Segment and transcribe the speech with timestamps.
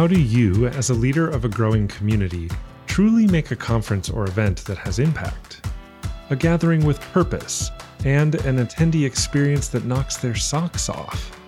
[0.00, 2.48] How do you, as a leader of a growing community,
[2.86, 5.68] truly make a conference or event that has impact?
[6.30, 7.70] A gathering with purpose
[8.06, 11.38] and an attendee experience that knocks their socks off.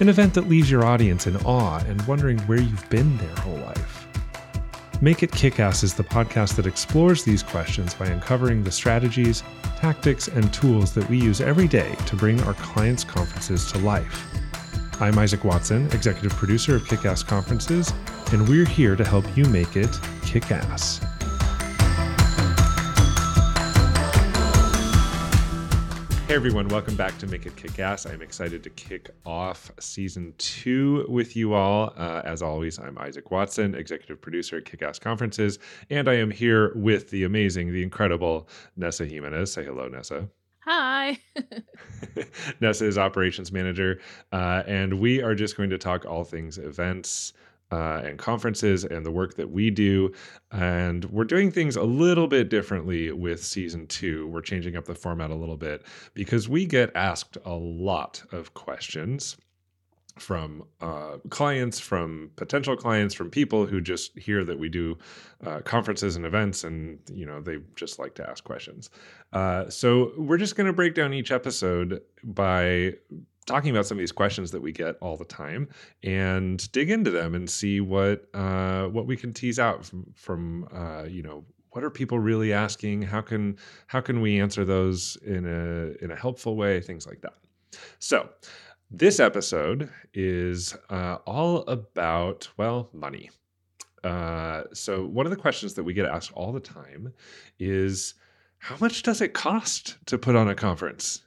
[0.00, 3.58] An event that leaves your audience in awe and wondering where you've been their whole
[3.58, 4.08] life.
[5.02, 9.42] Make It Kick Ass is the podcast that explores these questions by uncovering the strategies,
[9.76, 14.32] tactics, and tools that we use every day to bring our clients' conferences to life.
[15.02, 17.92] I'm Isaac Watson, executive producer of Kick Ass Conferences,
[18.30, 19.90] and we're here to help you make it
[20.24, 21.00] kick ass.
[26.28, 28.06] Hey everyone, welcome back to Make It Kick Ass.
[28.06, 31.92] I'm excited to kick off season two with you all.
[31.96, 35.58] Uh, as always, I'm Isaac Watson, executive producer at Kick Ass Conferences,
[35.90, 39.52] and I am here with the amazing, the incredible Nessa Jimenez.
[39.52, 40.28] Say hello, Nessa.
[40.64, 41.18] Hi.
[42.60, 44.00] Nessa is operations manager,
[44.32, 47.32] uh, and we are just going to talk all things events,
[47.72, 50.12] uh, and conferences and the work that we do.
[50.50, 54.28] And we're doing things a little bit differently with season two.
[54.28, 58.52] We're changing up the format a little bit because we get asked a lot of
[58.54, 59.36] questions
[60.18, 64.98] from uh, clients, from potential clients, from people who just hear that we do
[65.44, 68.90] uh, conferences and events, and you know they just like to ask questions.
[69.32, 72.92] Uh, so we're just going to break down each episode by
[73.46, 75.68] talking about some of these questions that we get all the time
[76.04, 80.68] and dig into them and see what uh, what we can tease out from, from
[80.72, 83.02] uh, you know what are people really asking?
[83.02, 86.80] How can how can we answer those in a in a helpful way?
[86.80, 87.34] Things like that.
[87.98, 88.28] So
[88.92, 93.30] this episode is uh, all about well money
[94.04, 97.12] uh, so one of the questions that we get asked all the time
[97.58, 98.14] is
[98.58, 101.22] how much does it cost to put on a conference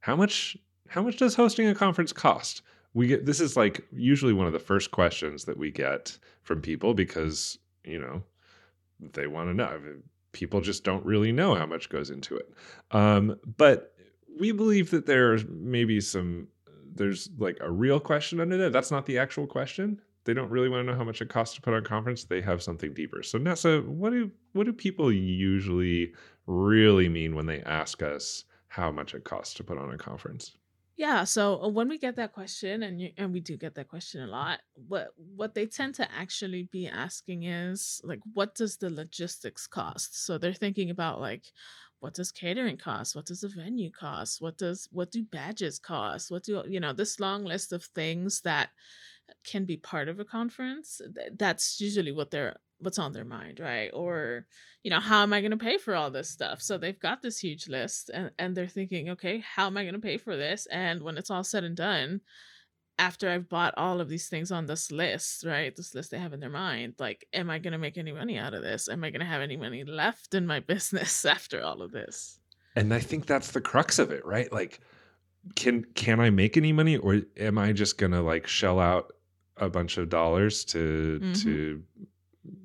[0.00, 0.56] how much
[0.88, 2.62] how much does hosting a conference cost?
[2.94, 6.60] We get this is like usually one of the first questions that we get from
[6.60, 8.22] people because, you know,
[9.12, 9.80] they want to know.
[10.32, 12.52] People just don't really know how much goes into it.
[12.90, 13.94] Um, but
[14.40, 16.48] we believe that there's maybe some
[16.98, 18.70] there's like a real question under there.
[18.70, 20.00] That's not the actual question.
[20.24, 22.24] They don't really want to know how much it costs to put on a conference.
[22.24, 23.22] They have something deeper.
[23.22, 26.12] So Nessa, what do what do people usually
[26.46, 30.52] really mean when they ask us how much it costs to put on a conference?
[30.98, 33.86] Yeah, so uh, when we get that question, and you, and we do get that
[33.86, 38.76] question a lot, what what they tend to actually be asking is like, what does
[38.76, 40.26] the logistics cost?
[40.26, 41.44] So they're thinking about like,
[42.00, 43.16] what does catering cost?
[43.16, 44.40] What does the venue cost?
[44.40, 46.30] What does what do badges cost?
[46.30, 46.92] What do you know?
[46.92, 48.70] This long list of things that
[49.44, 51.00] can be part of a conference.
[51.36, 53.90] That's usually what they're what's on their mind, right?
[53.92, 54.46] Or,
[54.82, 56.62] you know, how am I going to pay for all this stuff?
[56.62, 59.94] So they've got this huge list and, and they're thinking, okay, how am I going
[59.94, 60.66] to pay for this?
[60.70, 62.20] And when it's all said and done,
[62.98, 65.74] after I've bought all of these things on this list, right?
[65.74, 68.38] This list they have in their mind, like, am I going to make any money
[68.38, 68.88] out of this?
[68.88, 72.40] Am I going to have any money left in my business after all of this?
[72.76, 74.52] And I think that's the crux of it, right?
[74.52, 74.80] Like,
[75.56, 79.14] can can I make any money, or am I just gonna like shell out
[79.56, 81.32] a bunch of dollars to mm-hmm.
[81.44, 81.82] to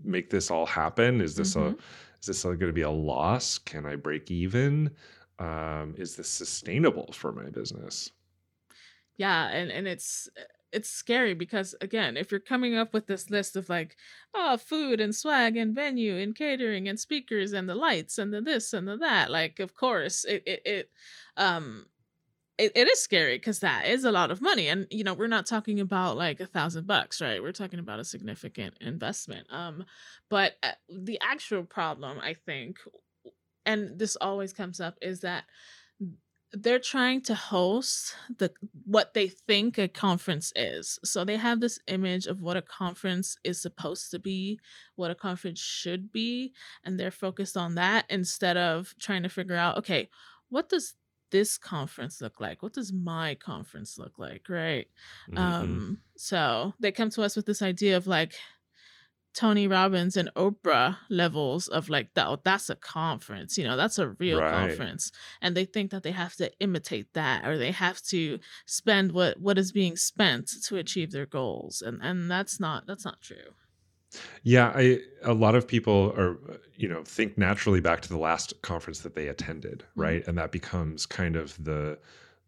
[0.04, 1.22] make this all happen?
[1.22, 1.74] Is this mm-hmm.
[1.74, 1.78] a
[2.20, 3.58] is this going to be a loss?
[3.58, 4.92] Can I break even?
[5.40, 8.12] Um, is this sustainable for my business?
[9.18, 10.30] Yeah, and and it's
[10.72, 13.96] it's scary because again, if you're coming up with this list of like,
[14.34, 18.42] oh, food and swag and venue and catering and speakers and the lights and the
[18.42, 20.90] this and the that, like of course it it, it
[21.38, 21.86] um
[22.58, 25.28] it, it is scary because that is a lot of money and you know we're
[25.28, 27.42] not talking about like a thousand bucks right?
[27.42, 29.86] We're talking about a significant investment um
[30.30, 32.78] but uh, the actual problem i think
[33.66, 35.46] and this always comes up is that
[36.54, 38.52] they're trying to host the
[38.86, 43.36] what they think a conference is so they have this image of what a conference
[43.44, 44.60] is supposed to be
[44.96, 49.56] what a conference should be and they're focused on that instead of trying to figure
[49.56, 50.08] out okay
[50.50, 50.94] what does
[51.34, 52.62] this conference look like?
[52.62, 54.46] What does my conference look like?
[54.48, 54.88] Right.
[55.32, 55.38] Mm-hmm.
[55.38, 58.36] Um, so they come to us with this idea of like
[59.34, 62.28] Tony Robbins and Oprah levels of like that.
[62.28, 64.52] Oh, that's a conference, you know, that's a real right.
[64.52, 65.12] conference.
[65.42, 69.40] And they think that they have to imitate that or they have to spend what
[69.40, 71.82] what is being spent to achieve their goals.
[71.82, 73.54] And and that's not that's not true.
[74.44, 76.38] Yeah, I a lot of people are
[76.76, 80.02] you know think naturally back to the last conference that they attended, mm-hmm.
[80.02, 80.22] right?
[80.22, 80.30] Mm-hmm.
[80.30, 81.98] And that becomes kind of the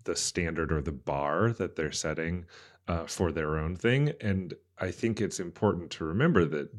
[0.04, 2.46] the standard or the bar that they're setting
[2.88, 4.14] uh, for their own thing.
[4.22, 6.70] And I think it's important to remember that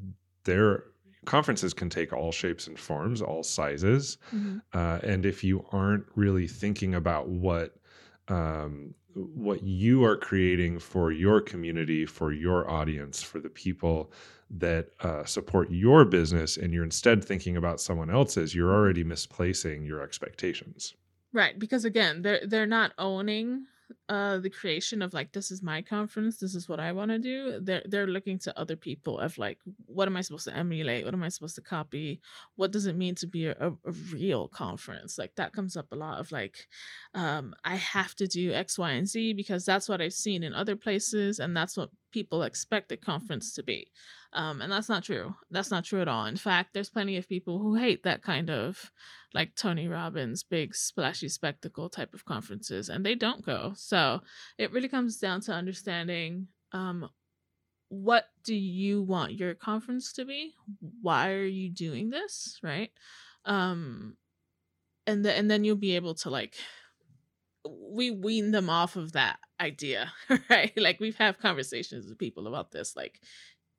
[0.44, 0.84] their
[1.24, 4.18] conferences can take all shapes and forms, all sizes.
[4.34, 4.58] Mm-hmm.
[4.72, 7.76] Uh, and if you aren't really thinking about what
[8.28, 14.12] um, what you are creating for your community, for your audience, for the people
[14.50, 19.84] that uh, support your business, and you're instead thinking about someone else's, you're already misplacing
[19.84, 20.94] your expectations.
[21.32, 23.66] Right, because again, they're they're not owning
[24.08, 27.18] uh the creation of like this is my conference, this is what I want to
[27.18, 27.60] do.
[27.60, 31.04] They're they're looking to other people of like what am I supposed to emulate?
[31.04, 32.20] What am I supposed to copy?
[32.56, 35.18] What does it mean to be a, a, real conference?
[35.18, 36.68] Like that comes up a lot of like
[37.14, 40.54] um I have to do X, Y, and Z because that's what I've seen in
[40.54, 43.90] other places and that's what people expect a conference to be.
[44.36, 45.34] Um, and that's not true.
[45.50, 46.26] That's not true at all.
[46.26, 48.92] In fact, there's plenty of people who hate that kind of
[49.32, 53.72] like Tony Robbins, big splashy spectacle type of conferences, and they don't go.
[53.76, 54.20] So
[54.58, 57.08] it really comes down to understanding um,
[57.88, 60.52] what do you want your conference to be?
[61.00, 62.58] Why are you doing this?
[62.62, 62.90] Right.
[63.46, 64.18] Um,
[65.06, 66.56] and the, and then you'll be able to like
[67.64, 70.12] we wean them off of that idea,
[70.50, 70.72] right?
[70.76, 72.94] Like we've had conversations with people about this.
[72.94, 73.20] Like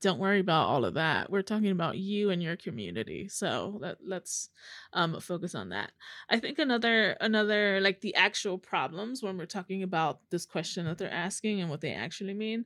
[0.01, 1.31] don't worry about all of that.
[1.31, 3.27] We're talking about you and your community.
[3.29, 4.49] So let, let's
[4.93, 5.91] um, focus on that.
[6.29, 10.97] I think another another like the actual problems when we're talking about this question that
[10.97, 12.65] they're asking and what they actually mean.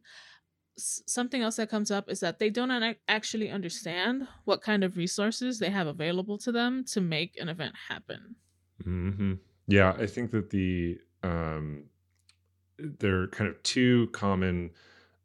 [0.78, 4.98] S- something else that comes up is that they don't actually understand what kind of
[4.98, 8.36] resources they have available to them to make an event happen.
[8.83, 9.33] Mm-hmm.
[9.68, 11.86] Yeah, I think that the um,
[12.78, 14.72] there are kind of two common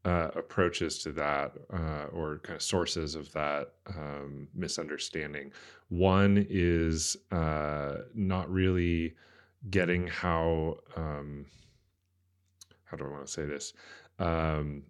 [0.06, 5.52] uh, approaches to that uh, or kind of sources of that um, misunderstanding.
[5.88, 9.14] One is uh, not really
[9.68, 11.46] getting how um,
[12.84, 13.72] how do I want to say this?
[14.20, 14.84] Um,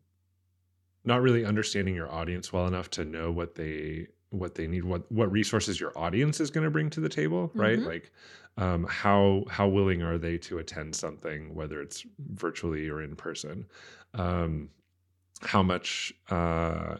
[1.04, 5.10] not really understanding your audience well enough to know what they what they need what
[5.10, 7.88] what resources your audience is going to bring to the table right mm-hmm.
[7.88, 8.10] like
[8.58, 13.64] um, how how willing are they to attend something whether it's virtually or in person
[14.14, 14.68] um,
[15.42, 16.96] how much uh,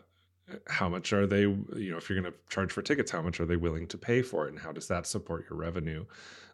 [0.69, 3.41] how much are they you know if you're going to charge for tickets how much
[3.41, 4.51] are they willing to pay for it?
[4.51, 6.05] And how does that support your revenue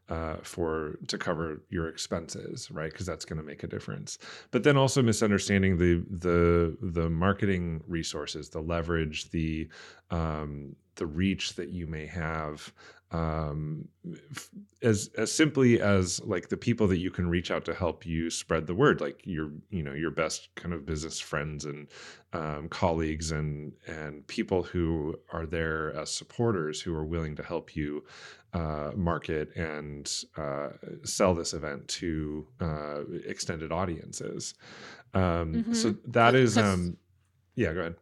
[0.09, 2.91] uh, for to cover your expenses right?
[2.91, 4.19] Because that's going to make a difference.
[4.51, 9.69] But then also misunderstanding the the the marketing resources the leverage the
[10.11, 12.73] um, the reach that you may have
[13.13, 13.89] um,
[14.83, 18.31] as as simply as like the people that you can reach out to help you
[18.31, 21.89] spread the word, like your you know your best kind of business friends and
[22.33, 27.77] um, colleagues and and people who are there as supporters who are willing to help
[27.77, 28.03] you
[28.55, 30.71] uh, market and uh,
[31.05, 34.55] sell this event to uh, extended audiences.
[35.15, 35.73] Um, mm-hmm.
[35.75, 36.97] So that is, um,
[37.55, 37.97] yeah, go ahead.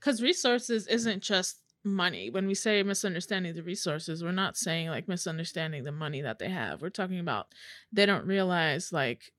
[0.00, 2.28] Because resources isn't just money.
[2.28, 6.48] When we say misunderstanding the resources, we're not saying like misunderstanding the money that they
[6.50, 6.82] have.
[6.82, 7.46] We're talking about
[7.92, 9.32] they don't realize like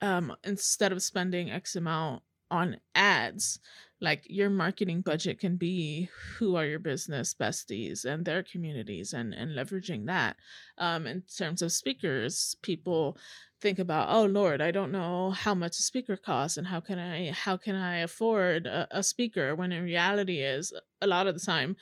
[0.00, 3.58] um instead of spending X amount on ads,
[4.02, 9.32] like your marketing budget can be who are your business besties and their communities and
[9.32, 10.36] and leveraging that.
[10.76, 13.16] Um in terms of speakers, people
[13.62, 16.98] think about oh lord i don't know how much a speaker costs and how can
[16.98, 21.34] i how can i afford a, a speaker when in reality is a lot of
[21.34, 21.76] the time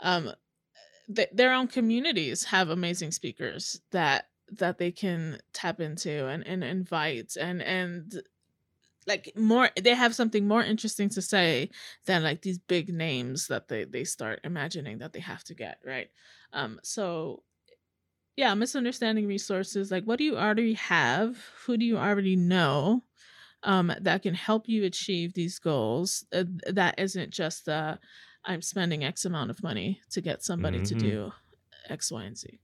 [0.00, 0.30] um
[1.16, 6.62] th- their own communities have amazing speakers that that they can tap into and, and
[6.62, 8.22] invite and and
[9.06, 11.70] like more they have something more interesting to say
[12.06, 15.78] than like these big names that they they start imagining that they have to get
[15.84, 16.08] right
[16.52, 17.42] um so
[18.36, 19.90] yeah, misunderstanding resources.
[19.90, 21.38] Like, what do you already have?
[21.66, 23.04] Who do you already know
[23.62, 26.24] um, that can help you achieve these goals?
[26.32, 27.96] Uh, that isn't just uh,
[28.44, 30.98] I'm spending X amount of money to get somebody mm-hmm.
[30.98, 31.32] to do
[31.88, 32.58] X, Y, and Z.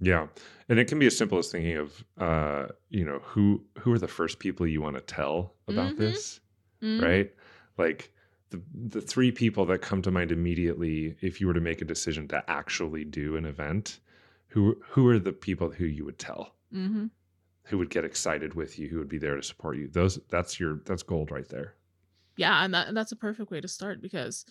[0.00, 0.26] Yeah,
[0.68, 3.98] and it can be as simple as thinking of, uh, you know, who who are
[3.98, 6.02] the first people you want to tell about mm-hmm.
[6.02, 6.40] this,
[6.82, 7.04] mm-hmm.
[7.04, 7.32] right?
[7.78, 8.12] Like
[8.54, 11.84] the the three people that come to mind immediately if you were to make a
[11.84, 14.00] decision to actually do an event
[14.48, 17.06] who who are the people who you would tell mm-hmm.
[17.64, 20.60] who would get excited with you who would be there to support you those that's
[20.60, 21.74] your that's gold right there
[22.36, 24.44] yeah and that, that's a perfect way to start because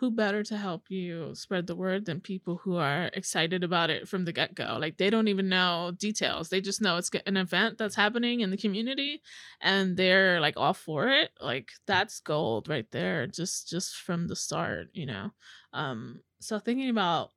[0.00, 4.08] who better to help you spread the word than people who are excited about it
[4.08, 4.78] from the get-go?
[4.80, 6.48] Like they don't even know details.
[6.48, 9.20] They just know it's an event that's happening in the community
[9.60, 11.30] and they're like all for it.
[11.38, 15.32] Like that's gold right there just just from the start you know?
[15.74, 17.30] Um so thinking about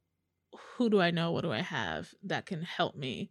[0.78, 1.32] who do I know?
[1.32, 3.30] What do I have that can help me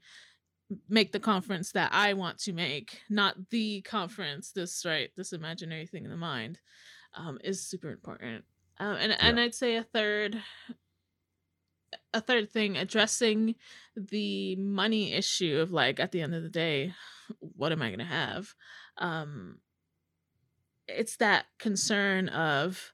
[0.88, 5.86] make the conference that I want to make, not the conference, this right, this imaginary
[5.86, 6.58] thing in the mind,
[7.14, 8.44] um, is super important.
[8.78, 9.18] Um, and yeah.
[9.20, 10.40] and I'd say a third
[12.14, 13.54] a third thing addressing
[13.96, 16.92] the money issue of like at the end of the day
[17.38, 18.54] what am i going to have
[18.96, 19.58] um
[20.88, 22.92] it's that concern of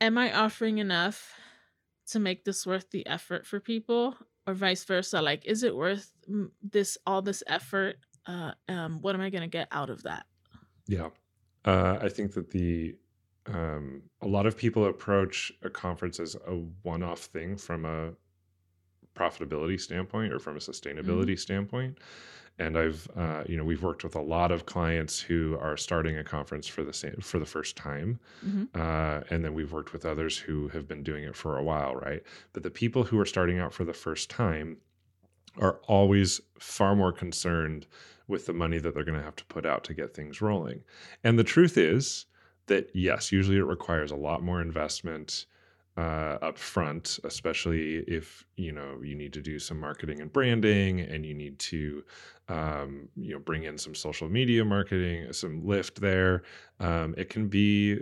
[0.00, 1.34] am I offering enough
[2.08, 4.16] to make this worth the effort for people
[4.46, 6.12] or vice versa like is it worth
[6.62, 7.96] this all this effort?
[8.26, 10.26] Uh um what am I going to get out of that?
[10.86, 11.08] Yeah.
[11.64, 12.96] Uh I think that the
[13.46, 18.12] um a lot of people approach a conference as a one-off thing from a
[19.14, 20.70] profitability standpoint or from a mm-hmm.
[20.70, 21.98] sustainability standpoint
[22.60, 26.18] and I've uh, you know we've worked with a lot of clients who are starting
[26.18, 28.64] a conference for the same for the first time, mm-hmm.
[28.80, 31.96] uh, and then we've worked with others who have been doing it for a while,
[31.96, 32.22] right?
[32.52, 34.76] But the people who are starting out for the first time
[35.58, 37.86] are always far more concerned
[38.28, 40.82] with the money that they're going to have to put out to get things rolling,
[41.24, 42.26] and the truth is
[42.66, 45.46] that yes, usually it requires a lot more investment
[45.96, 51.00] uh, up front, especially if you know you need to do some marketing and branding,
[51.00, 52.04] and you need to
[52.50, 56.42] um, you know bring in some social media marketing, some lift there.
[56.80, 58.00] Um, it can be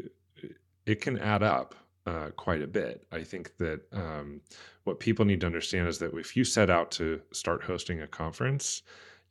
[0.87, 1.75] it can add up
[2.07, 3.07] uh, quite a bit.
[3.13, 4.41] I think that um,
[4.85, 8.07] what people need to understand is that if you set out to start hosting a
[8.07, 8.83] conference,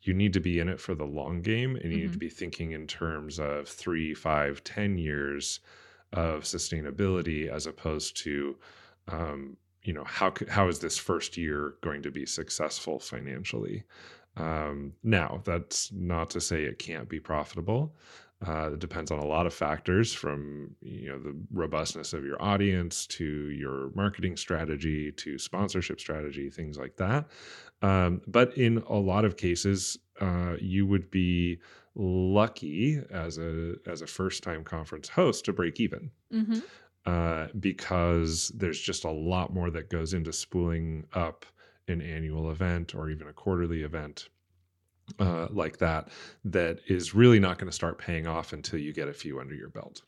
[0.04, 2.06] you need to be in it for the long game, and you mm-hmm.
[2.06, 5.60] need to be thinking in terms of three, five, ten years
[6.14, 8.56] of sustainability as opposed to
[9.08, 13.84] um, you know how how is this first year going to be successful financially
[14.38, 17.96] um, now that's not to say it can't be profitable.
[18.46, 22.40] Uh, it depends on a lot of factors from you know the robustness of your
[22.42, 27.26] audience to your marketing strategy to sponsorship strategy things like that.
[27.82, 31.60] Um, but in a lot of cases uh, you would be
[31.96, 36.12] lucky as a as a first time conference host to break even.
[36.32, 36.60] Mm-hmm.
[37.08, 41.46] uh, because there's just a lot more that goes into spooling up
[41.88, 44.30] an annual event or even a quarterly event
[45.20, 46.10] uh, like that
[46.44, 49.56] that is really not going to start paying off until you get a few under
[49.56, 50.02] your belt.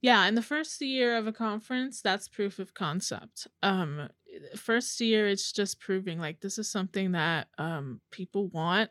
[0.00, 3.46] Yeah in the first year of a conference that's proof of concept.
[3.62, 4.08] Um
[4.56, 8.90] first year it's just proving like this is something that um people want.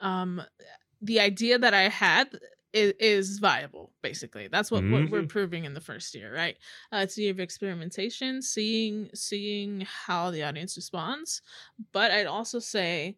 [0.00, 0.42] Um
[1.00, 2.38] the idea that I had
[2.72, 4.92] is, is viable basically that's what, mm-hmm.
[4.92, 5.26] what, we're mm-hmm.
[5.26, 6.56] proving in the first year right
[6.92, 11.42] uh, it's a year of experimentation seeing seeing how the audience responds
[11.92, 13.16] but i'd also say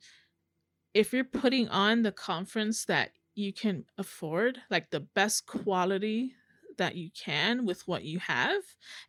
[0.95, 6.35] if you're putting on the conference that you can afford like the best quality
[6.79, 8.63] that you can with what you have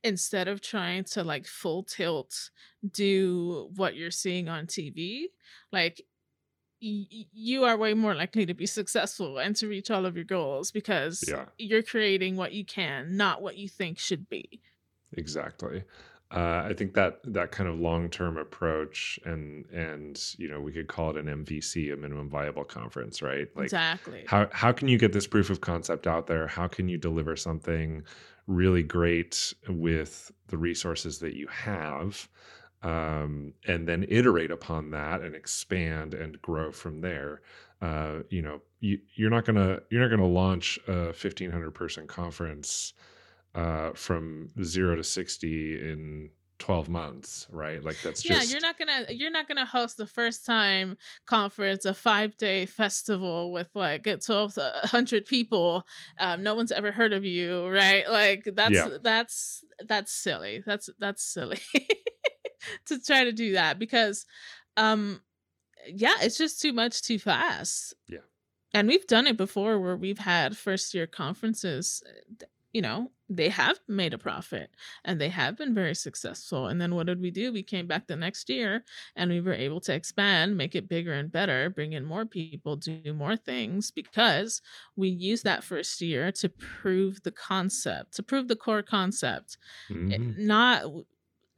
[0.03, 2.49] instead of trying to like full tilt
[2.91, 5.25] do what you're seeing on TV
[5.71, 6.05] like
[6.83, 10.71] you are way more likely to be successful and to reach all of your goals
[10.71, 11.45] because yeah.
[11.57, 14.61] you're creating what you can, not what you think should be.
[15.13, 15.83] Exactly.
[16.31, 20.71] Uh, I think that that kind of long term approach and and you know we
[20.71, 23.47] could call it an MVC, a minimum viable conference, right?
[23.55, 24.23] Like exactly.
[24.27, 26.47] How how can you get this proof of concept out there?
[26.47, 28.03] How can you deliver something
[28.47, 32.27] really great with the resources that you have?
[32.83, 37.41] Um, and then iterate upon that and expand and grow from there.
[37.81, 42.93] Uh, you know, you, you're not gonna you're not gonna launch a 1500 person conference
[43.55, 47.83] uh, from zero to 60 in 12 months right?
[47.83, 51.83] Like that's just yeah you're not gonna you're not gonna host the first time conference
[51.83, 55.85] a five day festival with like 1200 people.
[56.19, 58.09] Um, no one's ever heard of you right?
[58.09, 58.89] Like that's yeah.
[59.01, 60.63] that's that's silly.
[60.65, 61.59] That's that's silly
[62.85, 64.25] to try to do that because
[64.77, 65.21] um
[65.87, 67.93] yeah, it's just too much too fast.
[68.07, 68.19] Yeah.
[68.73, 73.49] And we've done it before where we've had first year conferences, uh, you know, they
[73.49, 74.71] have made a profit
[75.05, 76.67] and they have been very successful.
[76.67, 77.53] And then what did we do?
[77.53, 78.83] We came back the next year
[79.15, 82.75] and we were able to expand, make it bigger and better, bring in more people,
[82.75, 84.61] do more things because
[84.95, 89.57] we used that first year to prove the concept, to prove the core concept.
[89.89, 90.47] Mm-hmm.
[90.47, 90.83] Not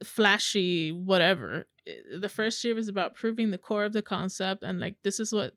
[0.04, 4.80] flashy whatever eh, the first year was about proving the core of the concept and
[4.80, 5.54] like this is what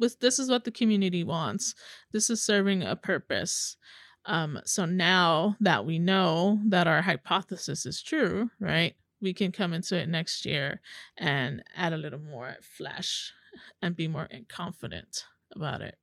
[0.00, 1.74] was this is what the community wants.
[2.12, 3.76] This is serving a purpose.
[4.24, 9.72] Um so now that we know that our hypothesis is true right we can come
[9.72, 10.80] into it next year
[11.16, 13.32] and add a little more flash
[13.80, 15.96] and be more confident about it.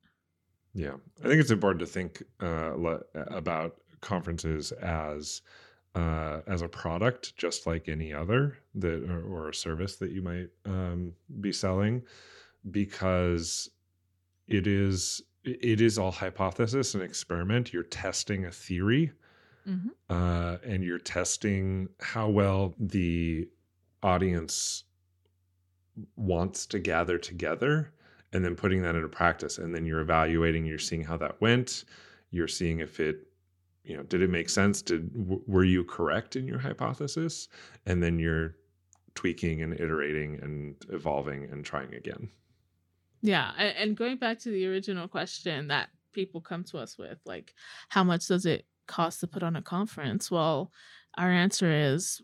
[0.73, 0.93] Yeah.
[1.23, 2.73] I think it's important to think uh,
[3.13, 5.41] about conferences as
[5.99, 10.21] uh, as a product, just like any other that or, or a service that you
[10.21, 12.01] might um, be selling,
[12.71, 13.69] because
[14.47, 17.73] it is it is all hypothesis and experiment.
[17.73, 19.11] You're testing a theory,
[19.67, 19.89] mm-hmm.
[20.09, 23.49] uh, and you're testing how well the
[24.01, 24.85] audience
[26.15, 27.91] wants to gather together
[28.31, 31.83] and then putting that into practice and then you're evaluating you're seeing how that went
[32.31, 33.27] you're seeing if it
[33.89, 34.81] you know did it make sense?
[34.81, 37.49] Did w- were you correct in your hypothesis?
[37.85, 38.55] And then you're
[39.15, 42.29] tweaking and iterating and evolving and trying again.
[43.21, 47.53] Yeah, and going back to the original question that people come to us with, like,
[47.89, 50.31] how much does it cost to put on a conference?
[50.31, 50.71] Well,
[51.17, 52.21] our answer is,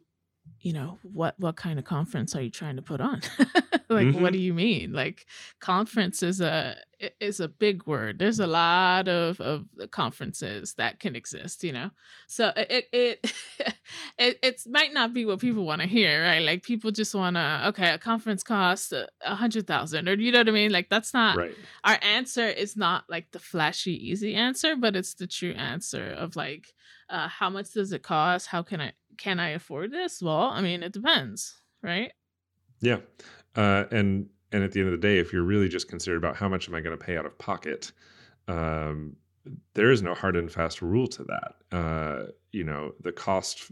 [0.62, 3.22] you know, what what kind of conference are you trying to put on?
[3.90, 4.94] like, what hmm do you mean?
[4.94, 5.26] Like,
[5.60, 6.76] conference is a
[7.20, 8.18] is a big word.
[8.20, 11.92] There's a lot of of the conferences that can exist, you know.
[12.28, 13.76] So it it it
[14.18, 16.42] it it's might not be what people want to hear, right?
[16.42, 20.32] Like people just want to, okay, a conference costs a a hundred thousand, or you
[20.32, 20.72] know what I mean?
[20.72, 25.14] Like that's not right our answer is not like the flashy easy answer but it's
[25.14, 26.74] the true answer of like
[27.10, 30.22] uh how much does it cost how can i can i afford this?
[30.22, 32.12] Well i mean it depends right?
[32.82, 32.98] Yeah
[33.56, 36.36] uh, and and at the end of the day if you're really just considered about
[36.36, 37.92] how much am i going to pay out of pocket
[38.48, 39.16] um,
[39.74, 41.56] there is no hard and fast rule to that.
[41.72, 43.72] Uh, you know the cost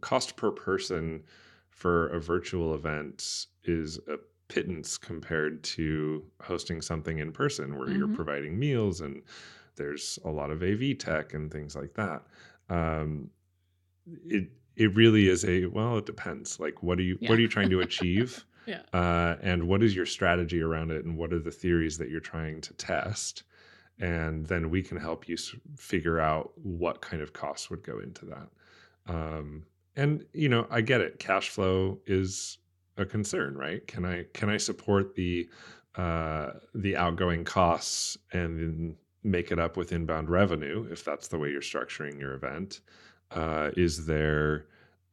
[0.00, 1.22] cost per person
[1.70, 4.16] for a virtual event is a
[4.48, 8.14] pittance compared to hosting something in person where you're mm-hmm.
[8.14, 9.22] providing meals and
[9.76, 12.22] there's a lot of AV tech and things like that.
[12.68, 13.30] Um,
[14.26, 16.58] it it really is a well, it depends.
[16.58, 19.94] Like, what are you what are you trying to achieve, yeah uh, and what is
[19.94, 23.42] your strategy around it, and what are the theories that you're trying to test,
[23.98, 25.36] and then we can help you
[25.76, 28.48] figure out what kind of costs would go into that.
[29.06, 29.64] Um,
[29.96, 31.18] and you know, I get it.
[31.18, 32.56] Cash flow is
[32.96, 33.86] a concern, right?
[33.86, 35.46] Can I can I support the
[35.96, 41.38] uh, the outgoing costs and then make it up with inbound revenue if that's the
[41.38, 42.80] way you're structuring your event?
[43.30, 44.66] Uh, is there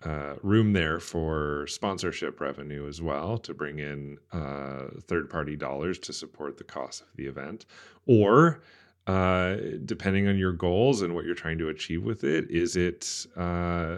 [0.03, 5.97] uh, room there for sponsorship revenue as well to bring in uh, third party dollars
[5.99, 7.65] to support the cost of the event?
[8.05, 8.61] Or
[9.07, 9.55] uh,
[9.85, 13.97] depending on your goals and what you're trying to achieve with it, is it uh,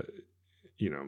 [0.77, 1.07] you know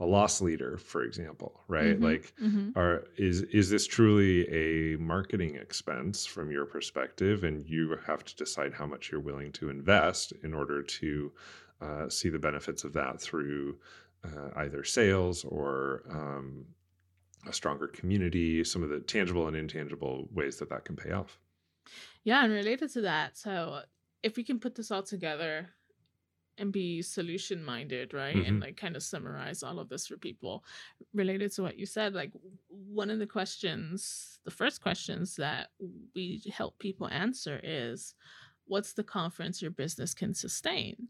[0.00, 4.96] a loss leader for example right mm-hmm like mm-hmm are is is this truly a
[4.98, 9.70] marketing expense from your perspective and you have to decide how much you're willing to
[9.70, 11.32] invest in order to
[11.80, 13.76] uh, see the benefits of that through
[14.24, 16.66] uh, either sales or um,
[17.46, 21.38] a stronger community some of the tangible and intangible ways that that can pay off
[22.24, 23.80] yeah and related to that so
[24.22, 25.68] if we can put this all together
[26.58, 28.44] and be solution minded, right?
[28.44, 30.64] And hmm like kind of summarize all of this for people
[31.12, 32.14] related to what you said.
[32.14, 32.32] Like
[32.68, 35.70] one of the questions, the first questions that
[36.14, 38.14] we help people answer is
[38.66, 41.08] what's the conference your business can sustain?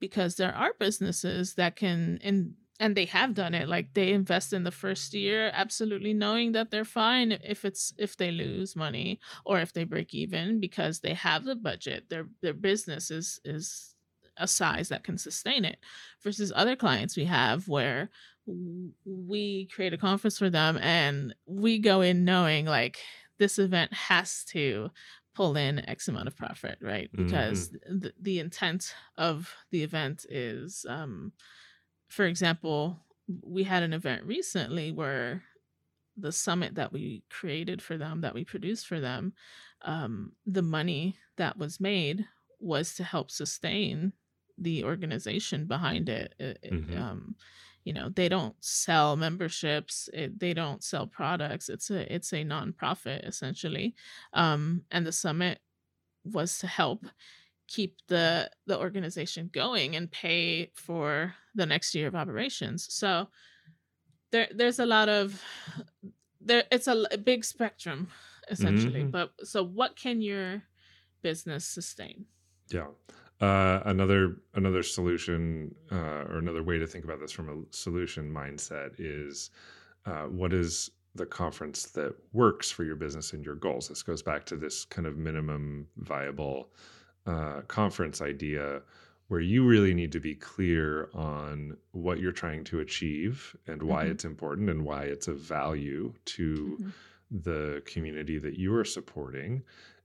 [0.00, 4.52] Because there are businesses that can and and they have done it like they invest
[4.52, 9.18] in the first year absolutely knowing that they're fine if it's if they lose money
[9.44, 13.94] or if they break even because they have the budget their their business is is
[14.38, 15.78] a size that can sustain it
[16.22, 18.10] versus other clients we have where
[19.04, 22.98] we create a conference for them and we go in knowing like
[23.38, 24.90] this event has to
[25.36, 27.10] pull in x amount of profit right?
[27.14, 27.70] Because
[28.02, 31.32] the, the intent of the event is um
[32.08, 33.00] for example
[33.42, 35.42] we had an event recently where
[36.16, 39.34] the summit that we created for them that we produced for them
[39.82, 42.26] um, the money that was made
[42.60, 44.12] was to help sustain
[44.58, 47.36] the organization behind it, It- it, hmm um,
[47.86, 52.44] you know they don't sell memberships it, they don't sell products it's a it's a
[52.44, 53.96] nonprofit essentially
[54.34, 55.60] um, and the summit
[56.24, 57.06] was to help
[57.68, 62.92] keep the the organization going and pay for the next year of operations.
[62.92, 63.28] So
[64.30, 65.42] there there's a lot of
[66.40, 68.08] there it's a big spectrum
[68.48, 70.62] essentially hmm but so what can your
[71.22, 72.26] business sustain?
[72.70, 72.88] Yeah.
[73.40, 78.32] Uh, another another solution uh, or another way to think about this from a solution
[78.32, 79.50] mindset is
[80.06, 83.88] uh, what is the conference that works for your business and your goals.
[83.88, 86.68] This goes back to this kind of minimum viable
[87.26, 88.82] uh, conference idea
[89.28, 94.04] where you really need to be clear on what you're trying to achieve and why
[94.04, 96.88] hmm it's important and why it's of value to hmm
[97.30, 99.60] the community that you are supporting.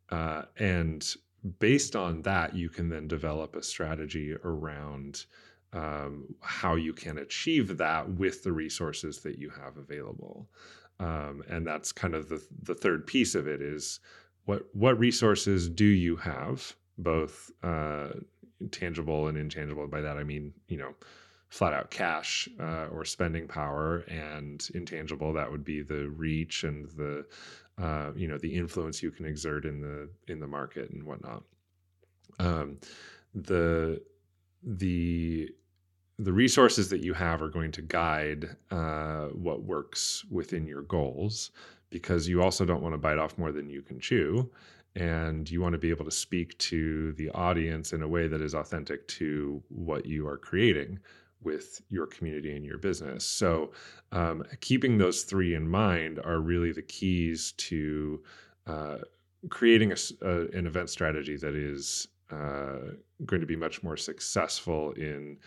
[0.09, 1.15] Uh, and
[1.59, 5.25] based on that, you can then develop a strategy around
[5.73, 10.47] um, how you can achieve that with the resources that you have available.
[10.99, 13.99] Um, and that's kind of the, the third piece of it is
[14.45, 18.09] what what resources do you have, both uh,
[18.71, 19.87] tangible and intangible.
[19.87, 20.93] By that I mean, you know,
[21.51, 26.89] flat out cash uh, or spending power, and intangible that would be the reach and
[26.91, 27.25] the
[27.77, 31.43] uh, you know the influence you can exert in the in the market and whatnot.
[32.39, 32.79] Um,
[33.35, 34.01] the
[34.63, 35.49] the
[36.17, 41.51] the resources that you have are going to guide uh, what works within your goals
[41.89, 44.49] because you also don't want to bite off more than you can chew
[44.95, 48.41] and you want to be able to speak to the audience in a way that
[48.41, 50.99] is authentic to what you are creating
[51.43, 53.25] with your community and your business.
[53.25, 53.71] So,
[54.11, 58.21] um, keeping those three in mind are really the keys to
[58.67, 58.97] uh,
[59.49, 62.93] creating a, a, an event strategy that is uh,
[63.25, 65.37] going to be much more successful in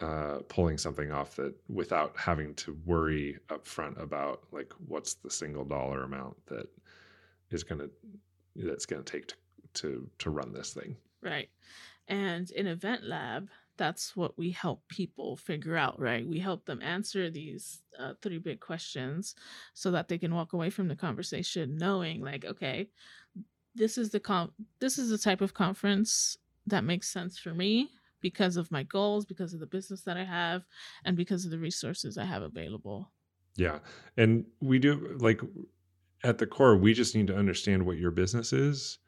[0.00, 5.64] uh, pulling something off that without having to worry upfront about like what's the single
[5.64, 6.66] dollar amount that
[7.50, 7.90] is going to
[8.56, 9.32] that's going to take
[9.74, 10.96] to to run this thing.
[11.22, 11.48] Right.
[12.08, 16.26] And in Event Lab, that's what we help people figure out, right?
[16.26, 19.34] We help them answer these uh, three big questions
[19.74, 22.88] so that they can walk away from the conversation knowing, like, okay,
[23.74, 27.90] this is the com- this is the type of conference that makes sense for me
[28.20, 30.64] because of my goals, because of the business that I have,
[31.04, 33.12] and because of the resources I have available.
[33.56, 33.78] Yeah.
[34.16, 35.40] And we do like
[36.24, 38.98] at the core, we just need to understand what your business is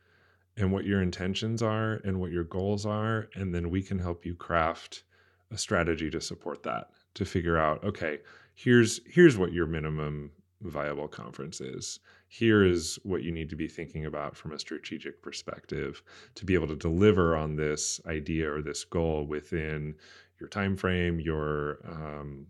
[0.58, 3.28] and what your intentions are and what your goals are.
[3.34, 5.04] And then we can help you craft
[5.50, 8.18] a strategy to support that, to figure out, okay,
[8.54, 10.30] here's here's what your minimum
[10.62, 12.00] viable conference is.
[12.26, 16.02] Here is what you need to be thinking about from a strategic perspective
[16.34, 19.94] to be able to deliver on this idea or this goal within
[20.40, 22.46] your time frame, your um,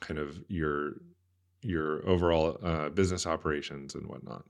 [0.00, 0.94] kind of your
[1.62, 4.44] your overall uh, business operations and whatnot.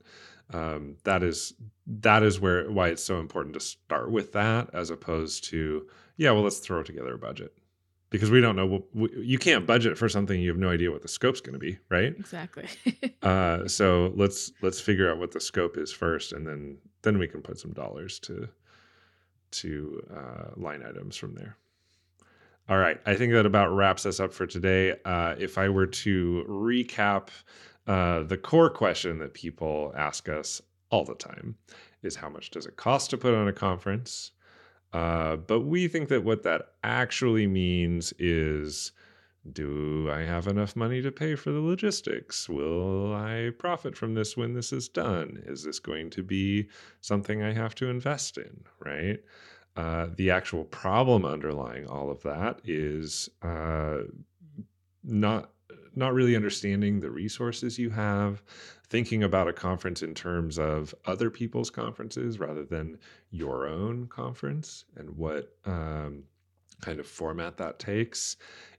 [0.51, 1.53] Um, that is
[1.87, 6.31] that is where why it's so important to start with that as opposed to yeah,
[6.31, 7.53] well, let's throw together a budget.
[8.09, 11.01] Because we don't know we, you can't budget for something you have no idea what
[11.01, 12.13] the scope's going to be right?
[12.17, 12.67] Exactly.
[13.23, 17.25] Uh, so let's let's figure out what the scope is first and then then we
[17.25, 18.49] can put some dollars to
[19.51, 21.55] to uh, line items from there
[22.69, 25.87] all right i think that about wraps us up for today uh, if i were
[25.87, 27.29] to recap
[27.87, 31.55] uh, the core question that people ask us all the time
[32.01, 34.31] is how much does it cost to put on a conference
[34.93, 38.91] uh, but we think that what that actually means is
[39.51, 42.47] do I have enough money to pay for the logistics?
[42.47, 45.43] Will I profit from this when this is done?
[45.45, 46.69] Is this going to be
[47.01, 48.63] something I have to invest in?
[48.79, 49.19] Right.
[49.75, 53.99] Uh, the actual problem underlying all of that is uh,
[55.03, 55.49] not
[55.95, 58.41] not really understanding the resources you have,
[58.87, 62.97] thinking about a conference in terms of other people's conferences rather than
[63.29, 66.23] your own conference and what um,
[66.81, 68.37] kind of format that takes,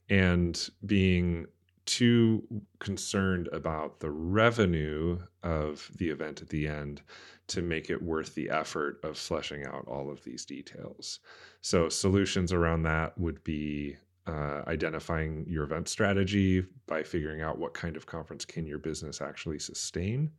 [0.09, 1.47] and being
[1.87, 2.43] too
[2.79, 7.03] concerned about the revenue of the event at the end
[7.47, 11.21] to make it worth the effort of fleshing out all of these details.
[11.61, 17.75] So, solutions around that would be uh, identifying your event strategy by figuring out what
[17.75, 20.31] kind of conference can your business actually sustain,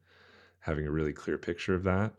[0.59, 2.13] having a really clear picture of that,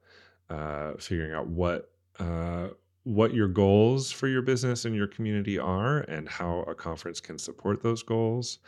[0.50, 2.68] uh, figuring out what uh,
[3.02, 7.38] what your goals for your business and your community are, and how a conference can
[7.38, 8.58] support those goals,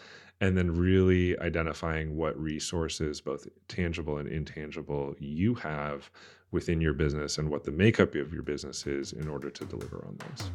[0.40, 6.10] and then really identifying what resources, both tangible and intangible, you have
[6.50, 10.04] within your business and what the makeup of your business is in order to deliver
[10.06, 10.50] on those.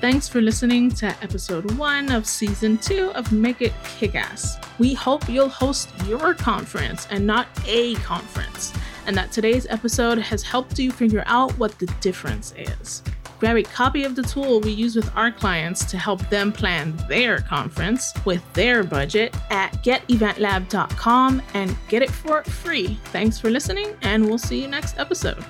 [0.00, 4.56] Thanks for listening to episode one of season two of Make It Kickass.
[4.78, 8.72] We hope you'll host your conference and not a conference,
[9.06, 13.02] and that today's episode has helped you figure out what the difference is.
[13.40, 16.94] Grab a copy of the tool we use with our clients to help them plan
[17.08, 22.98] their conference with their budget at geteventlab.com and get it for free.
[23.06, 25.42] Thanks for listening, and we'll see you next episode.